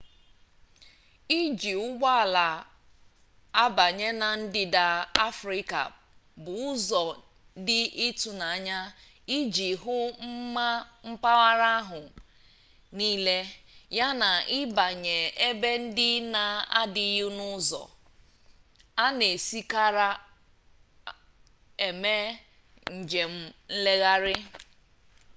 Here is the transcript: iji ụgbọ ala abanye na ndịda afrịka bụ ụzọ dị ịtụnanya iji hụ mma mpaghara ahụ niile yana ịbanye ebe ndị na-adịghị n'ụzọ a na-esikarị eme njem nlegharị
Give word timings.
iji 1.39 1.71
ụgbọ 1.85 2.07
ala 2.23 2.45
abanye 3.63 4.07
na 4.21 4.27
ndịda 4.41 4.85
afrịka 5.27 5.81
bụ 6.43 6.51
ụzọ 6.69 7.01
dị 7.65 7.79
ịtụnanya 8.07 8.77
iji 9.37 9.69
hụ 9.81 9.95
mma 10.27 10.67
mpaghara 11.09 11.69
ahụ 11.81 12.01
niile 12.97 13.37
yana 13.97 14.29
ịbanye 14.59 15.17
ebe 15.47 15.69
ndị 15.83 16.09
na-adịghị 16.33 17.25
n'ụzọ 17.37 17.81
a 19.03 19.05
na-esikarị 19.17 20.09
eme 21.87 22.15
njem 22.97 23.33
nlegharị 23.73 24.35